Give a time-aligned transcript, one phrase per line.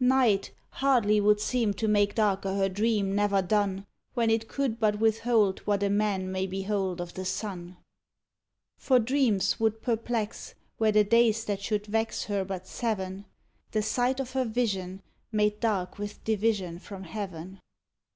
[0.00, 4.98] Night hardly would seem to make darker her dream never done, When it could but
[4.98, 7.76] withhold what a man may behold of the sun.
[8.76, 13.26] For dreams would perplex, were the days that should vex her but seven,
[13.70, 17.60] The sight of her vision, made dark with division from heaven.